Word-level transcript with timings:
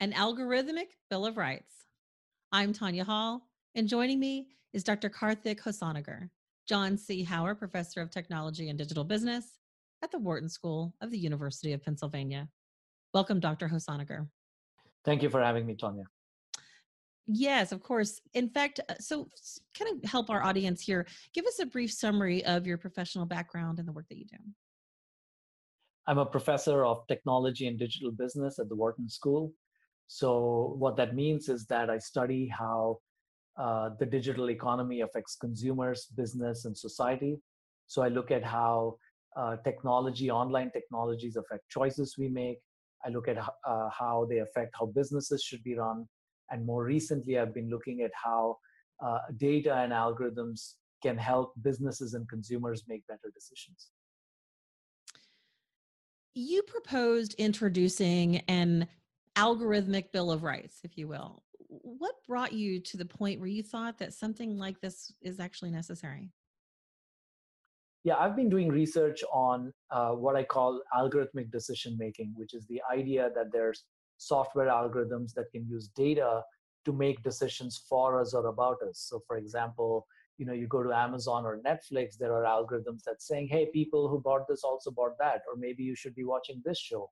an 0.00 0.12
algorithmic 0.12 0.88
Bill 1.08 1.24
of 1.24 1.36
Rights. 1.36 1.86
I'm 2.52 2.72
Tanya 2.72 3.04
Hall, 3.04 3.48
and 3.74 3.88
joining 3.88 4.20
me 4.20 4.48
is 4.74 4.84
Dr. 4.84 5.08
Karthik 5.08 5.60
Hosanagar, 5.60 6.28
John 6.68 6.98
C. 6.98 7.22
Hower 7.22 7.54
Professor 7.54 8.02
of 8.02 8.10
Technology 8.10 8.68
and 8.68 8.78
Digital 8.78 9.04
Business 9.04 9.58
at 10.04 10.10
the 10.10 10.18
Wharton 10.18 10.50
School 10.50 10.94
of 11.00 11.10
the 11.10 11.18
University 11.18 11.72
of 11.72 11.82
Pennsylvania. 11.82 12.46
Welcome, 13.14 13.40
Dr. 13.40 13.68
Hosanagar. 13.68 14.28
Thank 15.04 15.22
you 15.22 15.30
for 15.30 15.42
having 15.42 15.64
me, 15.64 15.74
Tanya. 15.74 16.04
Yes, 17.26 17.72
of 17.72 17.82
course. 17.82 18.20
In 18.34 18.50
fact, 18.50 18.80
uh, 18.90 18.94
so 19.00 19.28
kind 19.76 19.96
of 19.96 20.08
help 20.08 20.28
our 20.28 20.44
audience 20.44 20.82
here. 20.82 21.06
Give 21.32 21.46
us 21.46 21.58
a 21.58 21.66
brief 21.66 21.90
summary 21.90 22.44
of 22.44 22.66
your 22.66 22.76
professional 22.76 23.24
background 23.24 23.78
and 23.78 23.88
the 23.88 23.92
work 23.92 24.06
that 24.10 24.18
you 24.18 24.26
do. 24.26 24.36
I'm 26.06 26.18
a 26.18 26.26
professor 26.26 26.84
of 26.84 27.06
technology 27.08 27.66
and 27.66 27.78
digital 27.78 28.12
business 28.12 28.58
at 28.58 28.68
the 28.68 28.76
Wharton 28.76 29.08
School. 29.08 29.54
So, 30.08 30.74
what 30.78 30.96
that 30.96 31.14
means 31.14 31.48
is 31.48 31.66
that 31.66 31.90
I 31.90 31.98
study 31.98 32.48
how 32.48 32.98
uh, 33.58 33.90
the 33.98 34.06
digital 34.06 34.50
economy 34.50 35.00
affects 35.00 35.36
consumers, 35.36 36.06
business, 36.16 36.64
and 36.64 36.76
society. 36.76 37.38
So, 37.86 38.02
I 38.02 38.08
look 38.08 38.30
at 38.30 38.44
how 38.44 38.98
uh, 39.36 39.56
technology, 39.64 40.30
online 40.30 40.70
technologies 40.70 41.36
affect 41.36 41.68
choices 41.68 42.16
we 42.18 42.28
make. 42.28 42.58
I 43.04 43.10
look 43.10 43.28
at 43.28 43.38
uh, 43.38 43.88
how 43.90 44.26
they 44.30 44.38
affect 44.38 44.74
how 44.78 44.86
businesses 44.86 45.42
should 45.42 45.62
be 45.62 45.76
run 45.76 46.06
and 46.50 46.64
more 46.64 46.84
recently, 46.84 47.38
I've 47.38 47.54
been 47.54 47.70
looking 47.70 48.02
at 48.02 48.10
how 48.14 48.58
uh, 49.04 49.18
data 49.36 49.74
and 49.74 49.92
algorithms 49.92 50.74
can 51.02 51.18
help 51.18 51.52
businesses 51.62 52.14
and 52.14 52.28
consumers 52.28 52.84
make 52.88 53.06
better 53.06 53.30
decisions. 53.34 53.88
You 56.34 56.62
proposed 56.62 57.34
introducing 57.34 58.38
an 58.48 58.88
algorithmic 59.36 60.12
Bill 60.12 60.30
of 60.32 60.42
Rights, 60.42 60.80
if 60.84 60.96
you 60.96 61.08
will. 61.08 61.42
What 61.68 62.14
brought 62.26 62.52
you 62.52 62.80
to 62.80 62.96
the 62.96 63.04
point 63.04 63.40
where 63.40 63.48
you 63.48 63.62
thought 63.62 63.98
that 63.98 64.14
something 64.14 64.56
like 64.56 64.80
this 64.80 65.12
is 65.20 65.40
actually 65.40 65.70
necessary? 65.70 66.30
Yeah, 68.04 68.16
I've 68.18 68.36
been 68.36 68.48
doing 68.48 68.68
research 68.68 69.24
on 69.32 69.72
uh, 69.90 70.12
what 70.12 70.36
I 70.36 70.44
call 70.44 70.80
algorithmic 70.96 71.50
decision 71.50 71.96
making, 71.98 72.34
which 72.36 72.54
is 72.54 72.64
the 72.66 72.80
idea 72.90 73.30
that 73.34 73.52
there's 73.52 73.84
software 74.16 74.68
algorithms 74.68 75.34
that 75.34 75.50
can 75.50 75.66
use 75.68 75.88
data 75.88 76.42
to 76.84 76.92
make 76.92 77.22
decisions 77.24 77.82
for 77.88 78.20
us 78.20 78.32
or 78.32 78.46
about 78.46 78.76
us. 78.88 79.06
So, 79.10 79.20
for 79.26 79.36
example, 79.36 80.06
you 80.38 80.46
know, 80.46 80.52
you 80.52 80.68
go 80.68 80.84
to 80.84 80.92
Amazon 80.92 81.44
or 81.44 81.60
Netflix, 81.66 82.16
there 82.16 82.32
are 82.32 82.44
algorithms 82.44 83.02
that 83.06 83.20
saying, 83.20 83.48
"Hey, 83.48 83.66
people 83.72 84.08
who 84.08 84.20
bought 84.20 84.46
this 84.46 84.62
also 84.62 84.92
bought 84.92 85.18
that," 85.18 85.42
or 85.48 85.56
maybe 85.56 85.82
you 85.82 85.96
should 85.96 86.14
be 86.14 86.24
watching 86.24 86.62
this 86.64 86.78
show. 86.78 87.10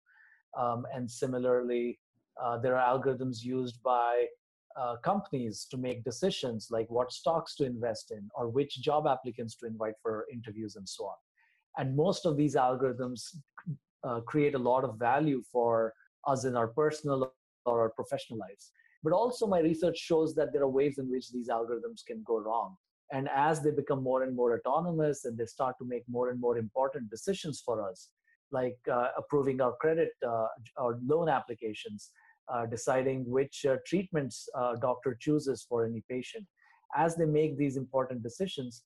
Um, 0.57 0.87
and 0.95 1.11
similarly, 1.11 1.99
uh, 2.43 2.59
there 2.59 2.77
are 2.77 2.99
algorithms 2.99 3.43
used 3.43 3.83
by 3.83 4.27
uh, 4.77 4.97
companies 5.05 5.67
to 5.71 5.77
make 5.77 6.03
decisions 6.05 6.69
like 6.71 6.91
what 6.91 7.13
stocks 7.13 7.55
to 7.55 7.65
invest 7.65 8.11
in 8.11 8.29
or 8.35 8.49
which 8.49 8.81
job 8.81 9.07
applicants 9.07 9.55
to 9.57 9.67
invite 9.67 9.95
for 10.03 10.27
interviews 10.33 10.77
and 10.77 10.89
so 10.89 11.05
on. 11.05 11.17
And 11.79 11.97
most 11.97 12.27
of 12.27 12.37
these 12.37 12.57
algorithms 12.57 13.37
uh, 14.03 14.21
create 14.21 14.55
a 14.55 14.59
lot 14.59 14.85
of 14.85 14.99
value 14.99 15.43
for 15.51 15.93
us 16.27 16.45
in 16.45 16.57
our 16.57 16.69
personal 16.69 17.33
or 17.67 17.83
our 17.83 17.91
professional 17.91 18.39
lives. 18.39 18.73
But 19.03 19.13
also, 19.13 19.47
my 19.47 19.61
research 19.61 19.99
shows 19.99 20.35
that 20.35 20.53
there 20.53 20.63
are 20.63 20.69
ways 20.69 20.99
in 20.99 21.11
which 21.11 21.31
these 21.31 21.49
algorithms 21.49 22.05
can 22.07 22.23
go 22.27 22.41
wrong. 22.41 22.77
And 23.13 23.29
as 23.35 23.63
they 23.63 23.71
become 23.71 24.03
more 24.03 24.23
and 24.23 24.35
more 24.35 24.59
autonomous 24.59 25.25
and 25.25 25.37
they 25.37 25.45
start 25.45 25.77
to 25.79 25.85
make 25.85 26.05
more 26.09 26.31
and 26.31 26.41
more 26.41 26.57
important 26.57 27.11
decisions 27.11 27.63
for 27.65 27.87
us, 27.87 28.11
like 28.51 28.79
uh, 28.91 29.09
approving 29.17 29.61
our 29.61 29.75
credit 29.77 30.11
uh, 30.27 30.47
or 30.79 30.99
loan 31.05 31.29
applications, 31.29 32.11
deciding 32.71 33.29
which 33.29 33.65
uh, 33.69 33.77
treatments 33.87 34.49
uh, 34.59 34.75
doctor 34.77 35.17
chooses 35.21 35.65
for 35.69 35.85
any 35.85 36.03
patient, 36.09 36.47
as 36.97 37.17
they 37.17 37.25
make 37.25 37.57
these 37.57 37.77
important 37.77 38.23
decisions, 38.23 38.83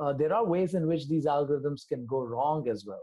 uh, 0.00 0.12
there 0.12 0.32
are 0.32 0.44
ways 0.44 0.74
in 0.74 0.86
which 0.86 1.08
these 1.08 1.26
algorithms 1.26 1.86
can 1.88 2.06
go 2.06 2.22
wrong 2.22 2.68
as 2.68 2.84
well. 2.86 3.02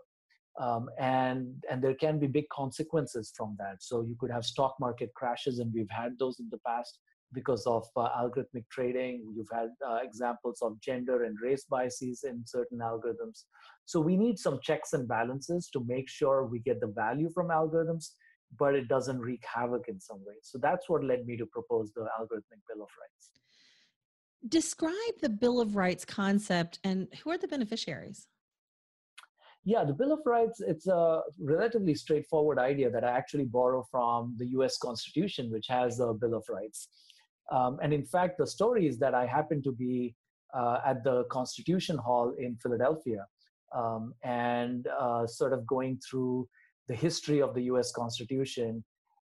Um, 0.59 0.89
and 0.99 1.63
and 1.69 1.81
there 1.81 1.93
can 1.93 2.19
be 2.19 2.27
big 2.27 2.49
consequences 2.49 3.31
from 3.35 3.55
that. 3.57 3.77
So 3.79 4.01
you 4.01 4.15
could 4.19 4.31
have 4.31 4.43
stock 4.43 4.75
market 4.81 5.13
crashes 5.15 5.59
and 5.59 5.73
we've 5.73 5.89
had 5.89 6.19
those 6.19 6.41
in 6.41 6.49
the 6.51 6.59
past 6.67 6.99
because 7.33 7.65
of 7.65 7.87
uh, 7.95 8.09
algorithmic 8.09 8.65
trading. 8.69 9.23
You've 9.33 9.47
had 9.53 9.69
uh, 9.87 9.99
examples 10.03 10.59
of 10.61 10.79
gender 10.81 11.23
and 11.23 11.37
race 11.41 11.65
biases 11.69 12.25
in 12.25 12.43
certain 12.45 12.79
algorithms. 12.79 13.45
So 13.85 14.01
we 14.01 14.17
need 14.17 14.37
some 14.37 14.59
checks 14.61 14.91
and 14.91 15.07
balances 15.07 15.69
to 15.71 15.85
make 15.87 16.09
sure 16.09 16.45
we 16.45 16.59
get 16.59 16.81
the 16.81 16.87
value 16.87 17.29
from 17.33 17.47
algorithms 17.47 18.09
but 18.57 18.75
it 18.75 18.87
doesn't 18.87 19.19
wreak 19.19 19.43
havoc 19.45 19.87
in 19.87 19.99
some 19.99 20.19
way. 20.25 20.35
So 20.41 20.57
that's 20.57 20.89
what 20.89 21.03
led 21.03 21.25
me 21.25 21.37
to 21.37 21.45
propose 21.45 21.91
the 21.93 22.01
algorithmic 22.19 22.61
bill 22.67 22.83
of 22.83 22.89
rights. 22.99 23.31
Describe 24.47 24.93
the 25.21 25.29
bill 25.29 25.61
of 25.61 25.75
rights 25.75 26.03
concept 26.03 26.79
and 26.83 27.07
who 27.23 27.29
are 27.29 27.37
the 27.37 27.47
beneficiaries? 27.47 28.27
Yeah, 29.63 29.83
the 29.83 29.93
Bill 29.93 30.11
of 30.11 30.21
Rights, 30.25 30.59
it's 30.59 30.87
a 30.87 31.21
relatively 31.39 31.93
straightforward 31.93 32.57
idea 32.57 32.89
that 32.89 33.03
I 33.03 33.11
actually 33.11 33.45
borrow 33.45 33.85
from 33.91 34.35
the 34.39 34.47
US 34.57 34.79
Constitution, 34.79 35.51
which 35.51 35.67
has 35.67 35.99
a 35.99 36.13
Bill 36.13 36.33
of 36.33 36.43
Rights. 36.49 36.87
Um, 37.51 37.77
and 37.83 37.93
in 37.93 38.03
fact, 38.03 38.39
the 38.39 38.47
story 38.47 38.87
is 38.87 38.97
that 38.99 39.13
I 39.13 39.27
happened 39.27 39.63
to 39.65 39.71
be 39.71 40.15
uh, 40.53 40.79
at 40.83 41.03
the 41.03 41.25
Constitution 41.25 41.97
Hall 41.97 42.33
in 42.39 42.55
Philadelphia 42.55 43.25
um, 43.75 44.13
and 44.23 44.87
uh, 44.99 45.27
sort 45.27 45.53
of 45.53 45.67
going 45.67 45.99
through 46.09 46.47
the 46.87 46.95
history 46.95 47.41
of 47.41 47.53
the 47.53 47.63
US 47.63 47.91
Constitution 47.91 48.83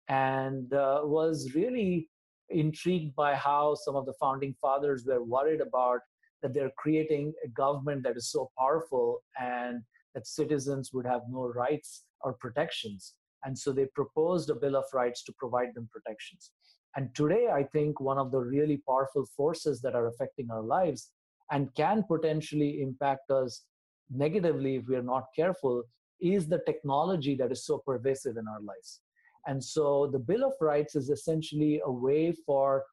and 0.08 0.72
uh, 0.72 1.00
was 1.02 1.52
really 1.54 2.08
intrigued 2.50 3.14
by 3.16 3.34
how 3.34 3.74
some 3.74 3.96
of 3.96 4.06
the 4.06 4.14
founding 4.20 4.54
fathers 4.60 5.04
were 5.06 5.22
worried 5.22 5.60
about 5.60 6.00
that 6.42 6.54
they're 6.54 6.72
creating 6.78 7.32
a 7.44 7.48
government 7.48 8.02
that 8.04 8.16
is 8.16 8.30
so 8.30 8.50
powerful 8.58 9.22
and 9.40 9.82
that 10.14 10.26
citizens 10.26 10.90
would 10.92 11.06
have 11.06 11.22
no 11.28 11.48
rights 11.48 12.04
or 12.20 12.34
protections. 12.34 13.14
And 13.44 13.58
so 13.58 13.72
they 13.72 13.86
proposed 13.94 14.50
a 14.50 14.54
Bill 14.54 14.76
of 14.76 14.84
Rights 14.92 15.24
to 15.24 15.32
provide 15.38 15.74
them 15.74 15.88
protections. 15.92 16.52
And 16.96 17.14
today, 17.14 17.48
I 17.52 17.64
think 17.64 18.00
one 18.00 18.18
of 18.18 18.30
the 18.30 18.38
really 18.38 18.80
powerful 18.88 19.26
forces 19.36 19.82
that 19.82 19.94
are 19.94 20.08
affecting 20.08 20.50
our 20.50 20.62
lives 20.62 21.10
and 21.50 21.72
can 21.74 22.02
potentially 22.02 22.80
impact 22.80 23.30
us 23.30 23.64
negatively 24.10 24.76
if 24.76 24.84
we 24.88 24.96
are 24.96 25.02
not 25.02 25.24
careful 25.34 25.82
is 26.20 26.46
the 26.46 26.60
technology 26.66 27.34
that 27.36 27.52
is 27.52 27.64
so 27.64 27.78
pervasive 27.78 28.36
in 28.36 28.46
our 28.48 28.60
lives. 28.60 29.00
And 29.46 29.62
so 29.62 30.08
the 30.12 30.18
Bill 30.18 30.44
of 30.44 30.54
Rights 30.60 30.96
is 30.96 31.08
essentially 31.10 31.80
a 31.84 31.90
way 31.90 32.32
for 32.44 32.84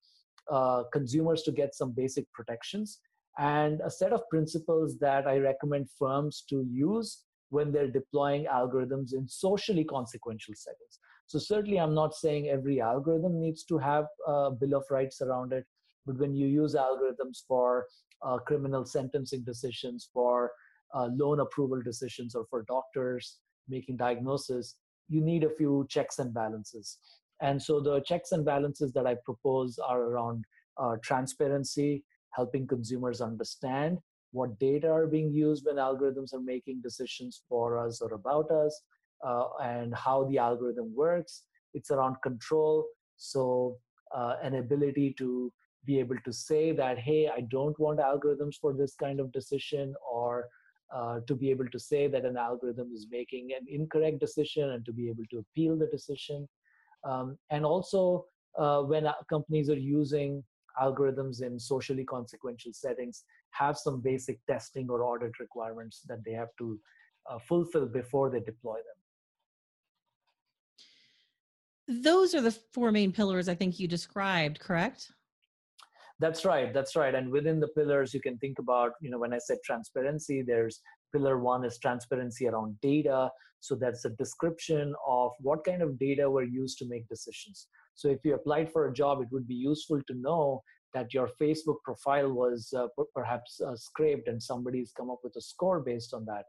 uh, 0.52 0.84
consumers 0.92 1.44
to 1.44 1.52
get 1.52 1.74
some 1.74 1.92
basic 1.92 2.32
protections 2.32 3.00
and 3.40 3.82
a 3.82 3.90
set 3.90 4.14
of 4.14 4.28
principles 4.30 4.98
that 5.00 5.28
I 5.28 5.38
recommend 5.38 5.90
firms 5.98 6.44
to 6.50 6.66
use 6.70 7.24
when 7.50 7.72
they're 7.72 7.90
deploying 7.90 8.46
algorithms 8.46 9.14
in 9.14 9.28
socially 9.28 9.84
consequential 9.84 10.54
settings. 10.56 11.00
So, 11.28 11.40
certainly, 11.40 11.80
I'm 11.80 11.96
not 11.96 12.14
saying 12.14 12.50
every 12.50 12.82
algorithm 12.82 13.40
needs 13.40 13.64
to 13.66 13.78
have 13.78 14.06
a 14.28 14.52
Bill 14.52 14.76
of 14.76 14.84
Rights 14.92 15.22
around 15.22 15.54
it, 15.54 15.66
but 16.06 16.18
when 16.18 16.36
you 16.36 16.48
use 16.48 16.76
algorithms 16.76 17.44
for 17.48 17.86
uh, 18.24 18.38
criminal 18.40 18.86
sentencing 18.86 19.44
decisions, 19.44 20.10
for 20.14 20.52
uh, 20.94 21.10
loan 21.16 21.40
approval 21.40 21.82
decisions, 21.82 22.36
or 22.36 22.46
for 22.50 22.64
doctors 22.64 23.40
making 23.70 23.98
diagnosis, 23.98 24.76
you 25.10 25.22
need 25.22 25.44
a 25.44 25.50
few 25.50 25.86
checks 25.90 26.20
and 26.20 26.34
balances. 26.34 26.98
And 27.42 27.62
so, 27.62 27.80
the 27.80 28.00
checks 28.02 28.32
and 28.32 28.46
balances 28.46 28.94
that 28.94 29.08
I 29.08 29.16
propose 29.26 29.80
are 29.80 30.02
around 30.02 30.46
uh, 30.78 30.96
transparency, 31.04 32.04
helping 32.32 32.68
consumers 32.68 33.22
understand 33.22 33.98
what 34.32 34.58
data 34.60 34.90
are 34.90 35.08
being 35.08 35.32
used 35.32 35.66
when 35.66 35.76
algorithms 35.76 36.34
are 36.34 36.42
making 36.42 36.82
decisions 36.82 37.44
for 37.48 37.78
us 37.78 38.02
or 38.02 38.14
about 38.14 38.50
us, 38.50 38.82
uh, 39.26 39.46
and 39.62 39.94
how 39.96 40.26
the 40.26 40.38
algorithm 40.38 40.94
works. 40.96 41.44
It's 41.74 41.92
around 41.92 42.18
control. 42.24 42.86
So, 43.18 43.78
uh, 44.16 44.36
an 44.42 44.56
ability 44.56 45.16
to 45.18 45.52
be 45.86 46.00
able 46.00 46.16
to 46.24 46.32
say 46.32 46.72
that, 46.72 46.98
hey, 46.98 47.30
I 47.30 47.42
don't 47.42 47.78
want 47.80 48.00
algorithms 48.00 48.56
for 48.62 48.74
this 48.74 48.96
kind 48.96 49.20
of 49.20 49.32
decision, 49.32 49.94
or 50.10 50.48
uh, 50.94 51.20
to 51.28 51.36
be 51.36 51.50
able 51.50 51.68
to 51.68 51.80
say 51.80 52.08
that 52.08 52.26
an 52.26 52.38
algorithm 52.38 52.92
is 52.94 53.08
making 53.10 53.50
an 53.58 53.66
incorrect 53.68 54.20
decision 54.20 54.72
and 54.72 54.86
to 54.86 54.94
be 54.94 55.10
able 55.10 55.24
to 55.32 55.40
appeal 55.40 55.78
the 55.78 55.88
decision. 55.88 56.48
Um, 57.04 57.38
and 57.50 57.66
also, 57.66 58.26
uh, 58.58 58.82
when 58.82 59.08
companies 59.30 59.70
are 59.70 59.78
using 59.78 60.44
algorithms 60.82 61.42
in 61.42 61.60
socially 61.60 62.04
consequential 62.04 62.72
settings 62.74 63.24
have 63.52 63.78
some 63.78 64.02
basic 64.02 64.40
testing 64.46 64.90
or 64.90 65.04
audit 65.04 65.40
requirements 65.40 66.02
that 66.08 66.24
they 66.26 66.32
have 66.32 66.50
to 66.58 66.80
uh, 67.30 67.38
fulfill 67.40 67.86
before 67.86 68.30
they 68.30 68.40
deploy 68.40 68.76
them. 71.88 72.02
Those 72.04 72.34
are 72.34 72.42
the 72.42 72.52
four 72.52 72.92
main 72.92 73.12
pillars 73.12 73.50
I 73.50 73.56
think 73.56 73.80
you 73.80 73.88
described, 73.88 74.60
correct? 74.60 75.12
That's 76.24 76.46
right. 76.46 76.74
That's 76.74 76.96
right. 76.96 77.14
And 77.14 77.30
within 77.30 77.60
the 77.60 77.68
pillars, 77.68 78.14
you 78.14 78.22
can 78.22 78.38
think 78.38 78.58
about, 78.58 78.92
you 79.02 79.10
know, 79.10 79.20
when 79.20 79.34
I 79.34 79.40
said 79.40 79.58
transparency, 79.66 80.42
there's 80.42 80.80
pillar 81.12 81.38
one 81.38 81.66
is 81.66 81.78
transparency 81.80 82.48
around 82.48 82.80
data. 82.82 83.30
So 83.60 83.76
that's 83.76 84.06
a 84.06 84.12
description 84.12 84.96
of 85.06 85.32
what 85.42 85.66
kind 85.66 85.82
of 85.82 86.00
data 86.00 86.30
were 86.30 86.46
used 86.46 86.78
to 86.78 86.88
make 86.88 87.10
decisions. 87.10 87.68
So 87.96 88.08
if 88.08 88.20
you 88.24 88.36
applied 88.36 88.72
for 88.72 88.88
a 88.88 88.94
job, 88.94 89.22
it 89.22 89.28
would 89.34 89.46
be 89.46 89.54
useful 89.54 90.00
to 90.08 90.14
know 90.14 90.64
that 90.94 91.14
your 91.14 91.28
Facebook 91.42 91.80
profile 91.84 92.32
was 92.32 92.74
uh, 92.74 92.88
perhaps 93.14 93.60
uh, 93.60 93.76
scraped 93.76 94.30
and 94.30 94.42
somebody's 94.42 94.94
come 94.96 95.10
up 95.12 95.20
with 95.26 95.36
a 95.36 95.42
score 95.42 95.82
based 95.82 96.14
on 96.14 96.24
that. 96.24 96.46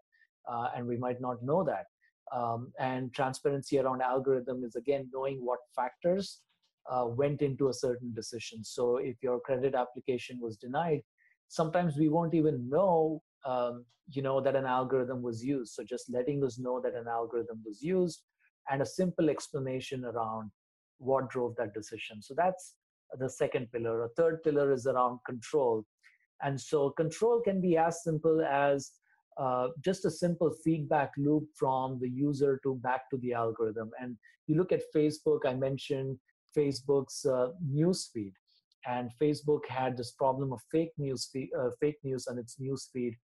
Uh, 0.49 0.69
and 0.77 0.87
we 0.87 0.97
might 0.97 1.21
not 1.21 1.43
know 1.43 1.65
that. 1.65 1.87
Um, 2.33 2.73
and 2.79 3.13
transparency 3.13 3.81
around 3.81 4.03
algorithm 4.03 4.63
is 4.63 4.77
again 4.77 5.11
knowing 5.13 5.39
what 5.45 5.59
factors 5.75 6.43
uh, 6.91 7.07
went 7.07 7.43
into 7.43 7.69
a 7.69 7.75
certain 7.75 8.13
decision. 8.15 8.65
So 8.65 8.97
if 8.97 9.17
your 9.23 9.41
credit 9.41 9.75
application 9.75 10.39
was 10.41 10.57
denied, 10.57 11.01
sometimes 11.49 11.97
we 11.97 12.09
won't 12.09 12.35
even 12.35 12.69
know 12.69 13.23
um, 13.47 13.85
you 14.11 14.23
know 14.23 14.41
that 14.41 14.57
an 14.57 14.67
algorithm 14.67 15.23
was 15.23 15.43
used. 15.43 15.75
So 15.75 15.83
just 15.83 16.13
letting 16.13 16.45
us 16.45 16.59
know 16.59 16.81
that 16.83 16.95
an 16.95 17.09
algorithm 17.09 17.63
was 17.65 17.83
used 17.83 18.23
and 18.71 18.83
a 18.83 18.87
simple 18.87 19.31
explanation 19.31 20.05
around 20.05 20.51
what 20.99 21.31
drove 21.31 21.55
that 21.57 21.75
decision. 21.75 22.23
So 22.23 22.35
that's 22.37 22.75
the 23.19 23.29
second 23.29 23.71
pillar. 23.73 24.05
A 24.05 24.09
third 24.11 24.43
pillar 24.43 24.73
is 24.73 24.87
around 24.87 25.21
control. 25.27 25.85
And 26.43 26.61
so 26.61 26.91
control 26.91 27.41
can 27.41 27.61
be 27.61 27.77
as 27.77 28.03
simple 28.03 28.43
as 28.43 28.93
uh, 29.39 29.69
just 29.83 30.05
a 30.05 30.11
simple 30.11 30.55
feedback 30.65 31.11
loop 31.17 31.45
from 31.57 31.99
the 32.01 32.09
user 32.09 32.61
to 32.63 32.77
back 32.77 33.11
to 33.11 33.17
the 33.19 33.33
algorithm. 33.33 33.91
And 34.01 34.17
you 34.47 34.57
look 34.57 34.73
at 34.73 34.93
facebook 34.95 35.41
i 35.47 35.55
mentioned 35.55 36.19
facebook's 36.57 37.25
uh, 37.25 37.49
news 37.67 38.11
feed 38.13 38.33
and 38.87 39.11
facebook 39.21 39.67
had 39.69 39.97
this 39.97 40.13
problem 40.13 40.53
of 40.53 40.61
fake 40.71 40.93
news 40.99 41.31
uh, 41.59 41.71
fake 41.81 41.99
news 42.05 42.27
on 42.27 42.39
its 42.39 42.57
news 42.59 42.89
feed 42.93 43.17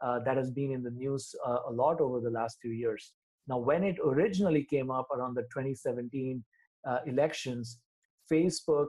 uh, 0.00 0.18
that 0.20 0.36
has 0.36 0.50
been 0.50 0.70
in 0.72 0.82
the 0.82 0.90
news 0.90 1.34
uh, 1.46 1.58
a 1.68 1.72
lot 1.72 2.00
over 2.00 2.20
the 2.20 2.30
last 2.30 2.58
few 2.60 2.72
years. 2.72 3.12
Now, 3.48 3.58
when 3.58 3.82
it 3.82 3.96
originally 4.04 4.64
came 4.64 4.90
up 4.90 5.08
around 5.10 5.34
the 5.34 5.42
2017 5.42 6.44
uh, 6.86 6.98
elections, 7.06 7.78
Facebook, 8.30 8.88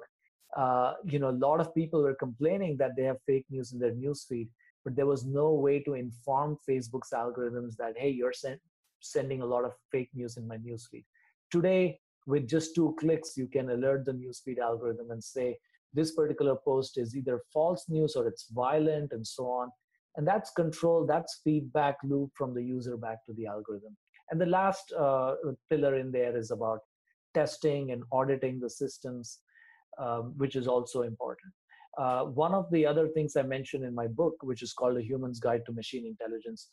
uh, 0.57 0.93
you 1.05 1.19
know, 1.19 1.29
a 1.29 1.39
lot 1.47 1.59
of 1.59 1.73
people 1.73 2.01
were 2.01 2.15
complaining 2.15 2.77
that 2.77 2.95
they 2.95 3.03
have 3.03 3.17
fake 3.25 3.45
news 3.49 3.71
in 3.73 3.79
their 3.79 3.93
newsfeed, 3.93 4.49
but 4.83 4.95
there 4.95 5.05
was 5.05 5.25
no 5.25 5.53
way 5.53 5.79
to 5.81 5.93
inform 5.93 6.57
Facebook's 6.69 7.11
algorithms 7.13 7.75
that, 7.77 7.93
hey, 7.97 8.09
you're 8.09 8.33
send, 8.33 8.59
sending 8.99 9.41
a 9.41 9.45
lot 9.45 9.63
of 9.63 9.73
fake 9.91 10.09
news 10.13 10.37
in 10.37 10.47
my 10.47 10.57
newsfeed. 10.57 11.05
Today, 11.51 11.99
with 12.25 12.47
just 12.47 12.75
two 12.75 12.95
clicks, 12.99 13.37
you 13.37 13.47
can 13.47 13.69
alert 13.69 14.05
the 14.05 14.11
newsfeed 14.11 14.59
algorithm 14.59 15.11
and 15.11 15.23
say, 15.23 15.57
this 15.93 16.11
particular 16.11 16.55
post 16.63 16.97
is 16.97 17.15
either 17.15 17.41
false 17.51 17.85
news 17.89 18.15
or 18.15 18.27
it's 18.27 18.47
violent 18.51 19.11
and 19.11 19.25
so 19.25 19.45
on. 19.45 19.71
And 20.17 20.27
that's 20.27 20.51
control 20.51 21.05
that's 21.05 21.41
feedback 21.43 21.95
loop 22.03 22.31
from 22.35 22.53
the 22.53 22.63
user 22.63 22.97
back 22.97 23.25
to 23.25 23.33
the 23.33 23.47
algorithm. 23.47 23.95
And 24.29 24.39
the 24.39 24.45
last 24.45 24.93
uh, 24.97 25.35
pillar 25.69 25.95
in 25.95 26.11
there 26.11 26.37
is 26.37 26.51
about 26.51 26.79
testing 27.33 27.91
and 27.91 28.03
auditing 28.11 28.59
the 28.59 28.69
systems 28.69 29.39
um, 29.97 30.33
which 30.37 30.55
is 30.55 30.67
also 30.67 31.01
important. 31.01 31.53
Uh, 31.97 32.25
one 32.25 32.53
of 32.53 32.69
the 32.71 32.85
other 32.85 33.07
things 33.09 33.35
i 33.35 33.41
mentioned 33.41 33.83
in 33.83 33.93
my 33.95 34.05
book 34.07 34.35
which 34.41 34.61
is 34.61 34.73
called 34.73 34.95
a 34.95 35.01
human's 35.01 35.39
guide 35.39 35.61
to 35.65 35.71
machine 35.73 36.05
intelligence 36.05 36.69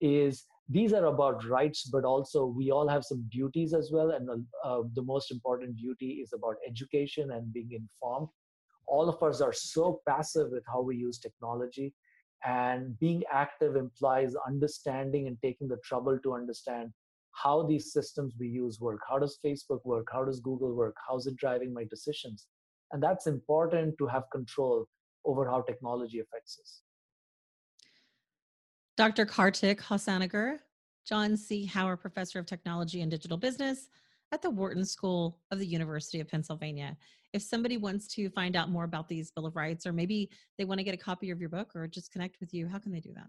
is 0.00 0.44
these 0.68 0.92
are 0.92 1.06
about 1.06 1.44
rights 1.48 1.84
but 1.92 2.04
also 2.04 2.46
we 2.46 2.70
all 2.70 2.88
have 2.88 3.04
some 3.04 3.24
duties 3.30 3.74
as 3.74 3.90
well 3.92 4.10
and 4.12 4.28
uh, 4.64 4.82
the 4.94 5.02
most 5.02 5.30
important 5.30 5.76
duty 5.76 6.20
is 6.22 6.32
about 6.32 6.56
education 6.66 7.32
and 7.32 7.52
being 7.52 7.70
informed 7.72 8.28
all 8.86 9.08
of 9.08 9.22
us 9.22 9.40
are 9.40 9.52
so 9.52 10.00
passive 10.06 10.48
with 10.50 10.64
how 10.66 10.80
we 10.80 10.96
use 10.96 11.18
technology 11.18 11.94
and 12.44 12.98
being 12.98 13.22
active 13.30 13.76
implies 13.76 14.34
understanding 14.46 15.26
and 15.26 15.36
taking 15.42 15.68
the 15.68 15.78
trouble 15.84 16.18
to 16.22 16.34
understand 16.34 16.90
how 17.32 17.62
these 17.62 17.92
systems 17.92 18.34
we 18.38 18.48
use 18.48 18.80
work. 18.80 19.00
How 19.08 19.18
does 19.18 19.38
Facebook 19.44 19.80
work? 19.84 20.08
How 20.12 20.24
does 20.24 20.40
Google 20.40 20.74
work? 20.74 20.96
How's 21.08 21.26
it 21.26 21.36
driving 21.36 21.72
my 21.72 21.84
decisions? 21.84 22.46
And 22.92 23.02
that's 23.02 23.26
important 23.26 23.96
to 23.98 24.06
have 24.06 24.24
control 24.32 24.86
over 25.24 25.48
how 25.48 25.62
technology 25.62 26.18
affects 26.18 26.58
us. 26.60 26.82
Dr. 29.00 29.24
Karthik 29.24 29.80
Hosanagar, 29.80 30.58
John 31.06 31.34
C. 31.34 31.64
Howard 31.64 32.02
Professor 32.02 32.38
of 32.38 32.44
Technology 32.44 33.00
and 33.00 33.10
Digital 33.10 33.38
Business 33.38 33.88
at 34.30 34.42
the 34.42 34.50
Wharton 34.50 34.84
School 34.84 35.38
of 35.50 35.58
the 35.58 35.64
University 35.64 36.20
of 36.20 36.28
Pennsylvania 36.28 36.98
if 37.32 37.40
somebody 37.40 37.78
wants 37.78 38.06
to 38.08 38.28
find 38.28 38.56
out 38.56 38.68
more 38.68 38.84
about 38.84 39.08
these 39.08 39.30
Bill 39.30 39.46
of 39.46 39.56
Rights, 39.56 39.86
or 39.86 39.94
maybe 39.94 40.28
they 40.58 40.66
want 40.66 40.80
to 40.80 40.84
get 40.84 40.92
a 40.92 40.98
copy 40.98 41.30
of 41.30 41.40
your 41.40 41.48
book 41.48 41.74
or 41.74 41.86
just 41.86 42.12
connect 42.12 42.40
with 42.40 42.52
you, 42.52 42.68
how 42.68 42.78
can 42.78 42.92
they 42.92 43.00
do 43.00 43.14
that? 43.14 43.28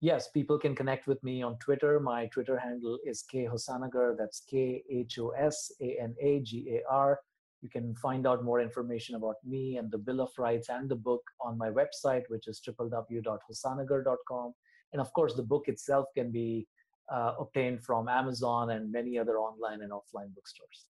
Yes, 0.00 0.28
people 0.28 0.60
can 0.60 0.76
connect 0.76 1.08
with 1.08 1.20
me 1.24 1.42
on 1.42 1.58
Twitter. 1.58 1.98
My 1.98 2.26
Twitter 2.26 2.56
handle 2.56 3.00
is 3.04 3.22
K 3.22 3.48
Hosanagar. 3.52 4.16
That's 4.16 4.38
K 4.48 4.84
H 4.88 5.18
O 5.18 5.30
S 5.30 5.72
A 5.80 5.98
N 6.00 6.14
A 6.22 6.38
G 6.42 6.70
A 6.76 6.88
R. 6.88 7.18
You 7.60 7.68
can 7.68 7.94
find 7.96 8.26
out 8.26 8.44
more 8.44 8.60
information 8.60 9.16
about 9.16 9.36
me 9.44 9.78
and 9.78 9.90
the 9.90 9.98
Bill 9.98 10.20
of 10.20 10.30
Rights 10.38 10.68
and 10.68 10.88
the 10.88 10.94
book 10.94 11.22
on 11.40 11.58
my 11.58 11.70
website, 11.70 12.22
which 12.28 12.46
is 12.46 12.60
www.hosanagar.com. 12.66 14.54
And 14.92 15.00
of 15.00 15.12
course, 15.12 15.34
the 15.34 15.42
book 15.42 15.64
itself 15.66 16.06
can 16.16 16.30
be 16.30 16.68
uh, 17.12 17.34
obtained 17.38 17.82
from 17.82 18.08
Amazon 18.08 18.70
and 18.70 18.92
many 18.92 19.18
other 19.18 19.38
online 19.38 19.82
and 19.82 19.90
offline 19.90 20.34
bookstores. 20.34 20.86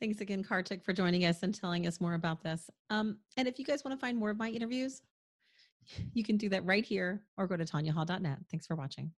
Thanks 0.00 0.20
again, 0.20 0.42
Karthik, 0.42 0.82
for 0.82 0.92
joining 0.94 1.26
us 1.26 1.42
and 1.42 1.54
telling 1.54 1.86
us 1.86 2.00
more 2.00 2.14
about 2.14 2.42
this. 2.42 2.70
Um, 2.88 3.18
and 3.36 3.46
if 3.46 3.58
you 3.58 3.64
guys 3.64 3.84
want 3.84 3.98
to 3.98 4.00
find 4.00 4.16
more 4.16 4.30
of 4.30 4.38
my 4.38 4.48
interviews, 4.48 5.02
you 6.14 6.24
can 6.24 6.36
do 6.36 6.48
that 6.48 6.64
right 6.64 6.84
here 6.84 7.22
or 7.36 7.46
go 7.46 7.56
to 7.56 7.64
tanyahall.net. 7.64 8.38
Thanks 8.50 8.66
for 8.66 8.76
watching. 8.76 9.12